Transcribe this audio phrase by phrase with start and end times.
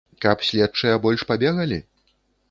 [0.23, 1.79] Каб следчыя больш пабегалі?